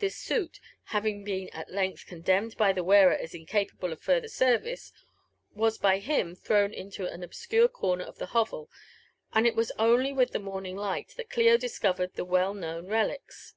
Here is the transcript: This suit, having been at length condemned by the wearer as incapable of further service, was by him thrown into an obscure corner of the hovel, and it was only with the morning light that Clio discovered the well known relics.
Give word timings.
This 0.00 0.16
suit, 0.16 0.58
having 0.86 1.22
been 1.22 1.48
at 1.50 1.70
length 1.70 2.06
condemned 2.06 2.56
by 2.56 2.72
the 2.72 2.82
wearer 2.82 3.14
as 3.14 3.32
incapable 3.32 3.92
of 3.92 4.00
further 4.00 4.26
service, 4.26 4.92
was 5.54 5.78
by 5.78 6.00
him 6.00 6.34
thrown 6.34 6.72
into 6.74 7.06
an 7.06 7.22
obscure 7.22 7.68
corner 7.68 8.02
of 8.02 8.18
the 8.18 8.26
hovel, 8.34 8.68
and 9.32 9.46
it 9.46 9.54
was 9.54 9.70
only 9.78 10.12
with 10.12 10.32
the 10.32 10.40
morning 10.40 10.74
light 10.74 11.10
that 11.16 11.30
Clio 11.30 11.56
discovered 11.56 12.14
the 12.14 12.24
well 12.24 12.54
known 12.54 12.88
relics. 12.88 13.54